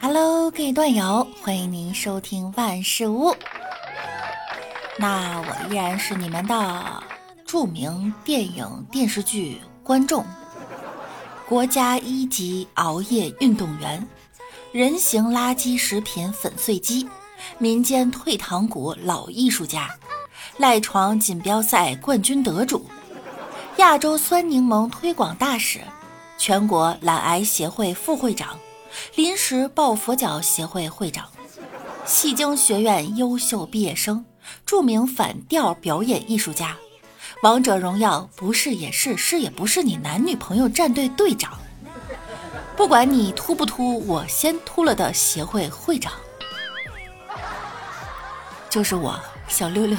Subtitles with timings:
[0.00, 3.34] Hello，各位段友，欢迎您收听万事屋。
[4.96, 7.02] 那我依然是你们的
[7.44, 10.24] 著名电影电视剧观众，
[11.48, 14.06] 国家一级熬夜运动员，
[14.70, 17.08] 人形垃圾食品粉碎机，
[17.58, 19.90] 民间退堂鼓老艺术家，
[20.56, 22.86] 赖床锦标赛冠军得主，
[23.78, 25.80] 亚洲酸柠檬推广大使。
[26.38, 28.58] 全国懒癌协会副会长，
[29.14, 31.28] 临时抱佛脚协会会长，
[32.04, 34.24] 戏精学院优秀毕业生，
[34.64, 36.76] 著名反调表演艺术家，
[37.42, 41.58] 王者荣耀不是也是是也不是你男女朋友战队队长，
[42.76, 46.12] 不管你秃不秃，我先秃了的协会会长，
[48.70, 49.96] 就是我小六六。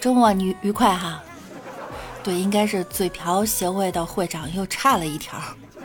[0.00, 1.22] 周末你愉快哈。
[2.24, 5.38] 对，应该是嘴瓢协会的会长又差了一条，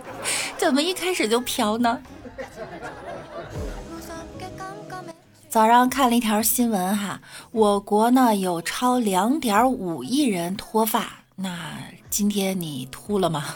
[0.57, 2.01] 怎么一开始就瓢呢？
[5.49, 7.19] 早上看了一条新闻哈，
[7.51, 11.77] 我国呢有超两点五亿人脱发，那
[12.09, 13.55] 今天你秃了吗？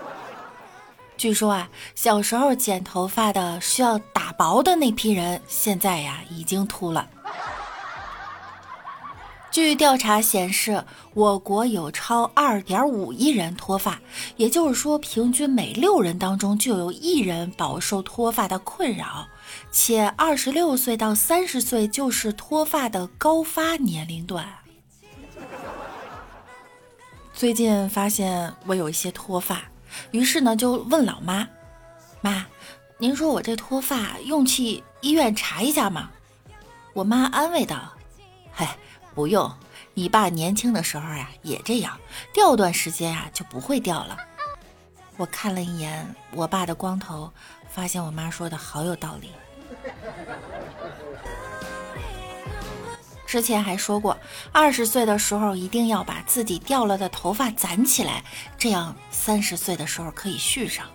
[1.16, 7.08] 据说啊，小时候剪头发的需要打薄的那批人，现在呀已经秃了。
[9.56, 13.98] 据调查显示，我国有超二点五亿人脱发，
[14.36, 19.26] 也就是说，平均每六人当中就有一人饱受脱发的困扰，
[19.70, 24.46] 且二十六岁到三十岁就是脱发的高发年龄段。
[27.32, 29.62] 最近发现我有一些脱发，
[30.10, 31.48] 于是呢就问老妈
[32.20, 32.44] ：“妈，
[32.98, 36.10] 您说我这脱发用去医院查一下吗？”
[36.92, 37.94] 我妈安慰道
[38.52, 38.76] ：“嗨。”
[39.16, 39.50] 不用，
[39.94, 41.98] 你爸年轻的时候呀也这样，
[42.34, 44.14] 掉段时间啊就不会掉了。
[45.16, 47.32] 我看了一眼我爸的光头，
[47.70, 49.32] 发现我妈说的好有道理。
[53.26, 54.14] 之前还说过，
[54.52, 58.22] 二十岁的时候一定要把自己掉了的头发攒起来，
[58.58, 60.86] 这样三十岁的时候可以续上。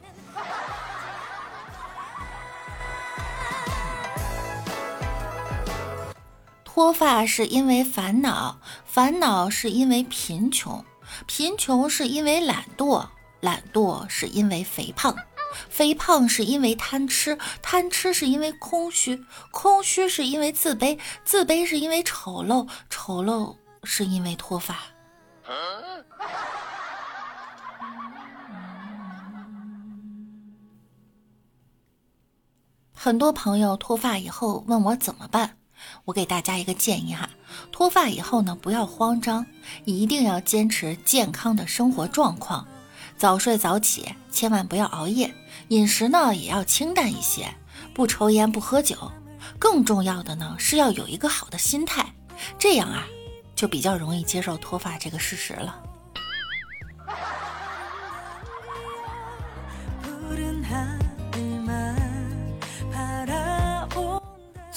[6.73, 10.85] 脱发是因为烦恼，烦恼是因为贫穷，
[11.27, 13.05] 贫穷是因为懒惰，
[13.41, 15.13] 懒惰是因为肥胖，
[15.69, 19.21] 肥胖是因为贪吃，贪吃是因为空虚，
[19.51, 24.79] 空虚是因为自卑，自卑是因为丑陋，丑陋是因为脱发。
[32.93, 35.57] 很多朋友脱发以后问我怎么办。
[36.05, 37.29] 我给大家一个建议哈，
[37.71, 39.45] 脱发以后呢，不要慌张，
[39.85, 42.67] 一定要坚持健康的生活状况，
[43.17, 45.33] 早睡早起，千万不要熬夜，
[45.69, 47.53] 饮食呢也要清淡一些，
[47.93, 49.11] 不抽烟不喝酒，
[49.59, 52.13] 更重要的呢是要有一个好的心态，
[52.57, 53.05] 这样啊
[53.55, 55.83] 就比较容易接受脱发这个事实了。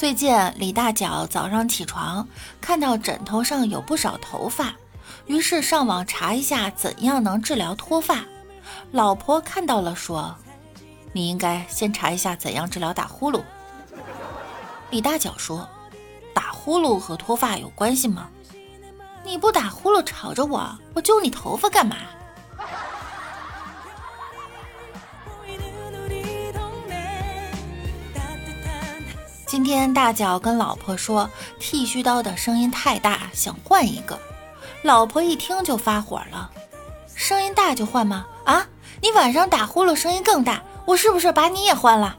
[0.04, 2.28] 最近李大脚早上起床
[2.60, 4.75] 看到枕头上有不少头发，
[5.25, 8.22] 于是上网查一下怎样能治疗脱发。
[8.92, 10.37] 老婆看到了说
[11.15, 13.42] ：“你应该先查一下怎样治疗打呼噜。”
[14.92, 15.66] 李大脚说
[16.34, 18.28] ：“打呼噜和脱发有关系吗？
[19.25, 21.97] 你不打呼噜吵着我，我揪你头发干嘛？”
[29.54, 34.19] 今天大脚跟老婆说，剃须刀的声音太大，想换一个。
[34.82, 36.50] 老婆一听就发火了
[37.15, 38.26] ：“声音大就换吗？
[38.44, 38.66] 啊，
[39.00, 42.16] 你晚上打呼噜声音更大，我是不是把你也换了？”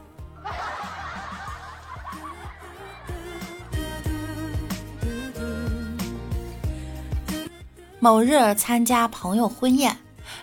[8.00, 9.94] 某日参加朋友婚宴，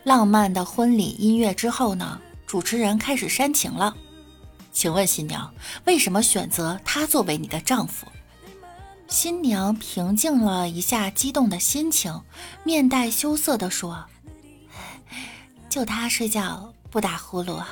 [0.03, 3.95] 浪漫的婚礼音乐之后呢，主持人开始煽情了。
[4.73, 5.53] 请问新娘
[5.85, 8.07] 为什么选择他作为你的丈夫？
[9.07, 12.21] 新娘平静了一下激动的心情，
[12.63, 14.03] 面带羞涩地说
[15.69, 17.63] ：“就他睡觉不打呼噜。”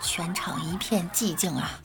[0.00, 1.80] 全场一片寂静啊！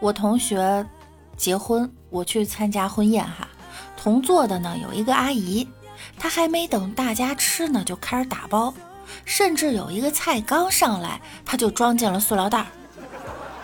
[0.00, 0.86] 我同学
[1.36, 3.48] 结婚，我去参加婚宴哈。
[4.04, 5.66] 同坐的呢有一个阿姨，
[6.18, 8.74] 她还没等大家吃呢，就开始打包，
[9.24, 12.66] 甚至有一个菜刚上来，她就装进了塑料袋。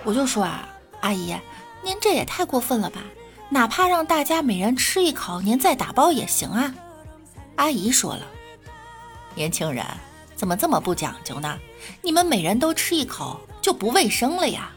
[0.02, 0.66] 我就说啊，
[1.02, 1.36] 阿姨，
[1.84, 3.02] 您这也太过分了吧？
[3.50, 6.74] 哪怕让大家每人吃一口，您再打包也行啊。
[7.56, 8.24] 阿姨说了，
[9.34, 9.84] 年轻人
[10.34, 11.58] 怎么这么不讲究呢？
[12.00, 14.70] 你们每人都吃一口就不卫生了呀。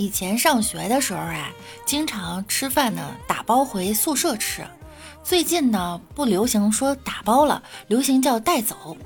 [0.00, 1.50] 以前上学的时候啊，
[1.84, 4.66] 经常吃饭呢打包回宿舍吃。
[5.22, 8.96] 最近呢不流行说打包了，流行叫带走。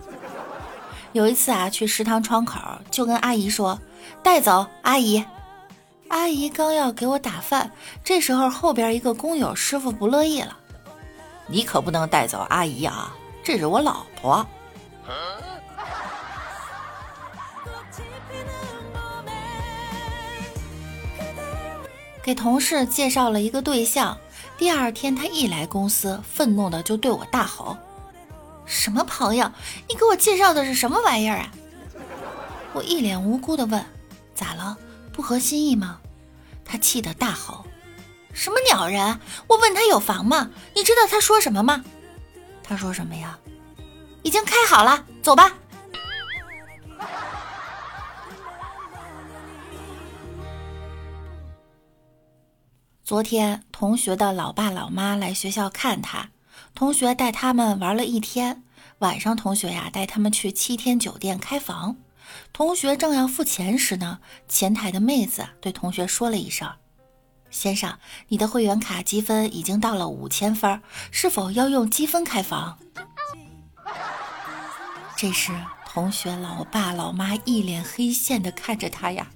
[1.11, 2.61] 有一次啊，去食堂窗口
[2.93, 3.77] 就跟阿姨说
[4.23, 5.25] 带走，阿姨。
[6.11, 7.73] 阿姨刚要给我打饭，
[8.05, 10.57] 这时候后边一个工友师傅不乐意了，
[11.49, 13.13] 你可不能带走阿姨啊，
[13.43, 14.47] 这是我老婆。
[22.25, 24.17] 给同事介绍了一个对象，
[24.57, 27.77] 第二天他一来公司，愤怒的就对我大吼
[28.65, 29.53] ：“什么朋友？
[29.91, 31.53] 你给我介绍的是什么玩意儿啊？”
[32.73, 33.85] 我一脸无辜的问
[34.35, 34.79] ：“咋了？
[35.13, 35.99] 不合心意吗？”
[36.65, 37.67] 他气得大吼
[38.33, 39.21] ：“什么鸟人？
[39.47, 40.51] 我问他有房吗？
[40.75, 41.85] 你知道他说什么吗？
[42.63, 43.39] 他说什么呀？
[44.23, 45.53] 已经开好了，走吧。”
[53.05, 56.31] 昨天同学的老爸老妈来学校看他，
[56.75, 58.63] 同学带他们玩了一天。
[59.01, 61.97] 晚上，同学呀带他们去七天酒店开房。
[62.55, 66.67] 同学正要付钱时呢，前台的妹子对同学说了一声
[67.53, 67.99] ：“先生，
[68.29, 70.81] 你的会员卡积分已经到了五千分，
[71.11, 72.79] 是否要用积分开房？”
[75.15, 75.53] 这时，
[75.85, 79.27] 同学老爸老妈一脸黑线的看着他呀。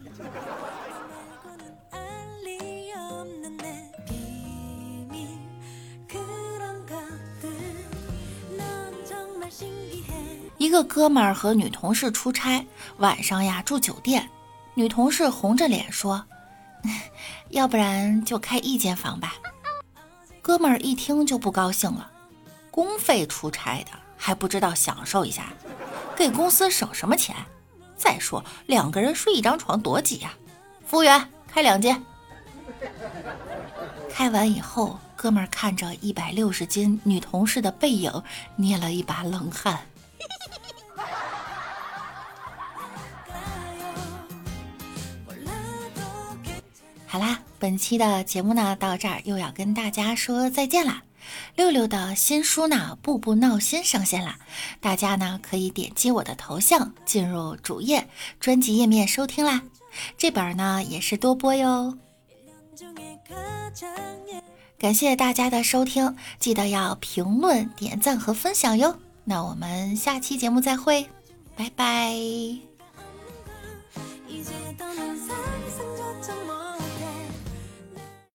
[10.68, 12.66] 一个哥们儿和女同事出差，
[12.98, 14.28] 晚上呀住酒店。
[14.74, 16.22] 女同事红着脸说
[17.48, 19.32] ：“要不然就开一间房吧。”
[20.42, 22.10] 哥们儿一听就不高兴了
[22.70, 25.46] ：“公费出差的还不知道享受一下，
[26.14, 27.34] 给公司省什么钱？
[27.96, 30.34] 再说两个人睡一张床多挤呀！”
[30.86, 32.04] 服务员开两间。
[34.10, 38.22] 开完以后，哥们儿看着一百六十斤女同事的背影，
[38.56, 39.78] 捏了一把冷汗。
[47.18, 51.02] 好啦，本期的节目呢到这儿又要跟大家说再见啦。
[51.56, 54.38] 六六的新书呢《步步闹心》上线啦，
[54.78, 58.06] 大家呢可以点击我的头像进入主页
[58.38, 59.62] 专辑页面收听啦。
[60.16, 61.98] 这本呢也是多播哟。
[64.78, 68.96] 感谢大家的收听，记得要评论、点赞和分享哟。
[69.24, 71.08] 那我们下期节目再会，
[71.56, 72.67] 拜拜。